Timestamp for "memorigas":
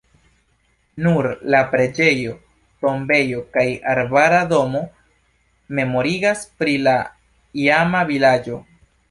5.81-6.43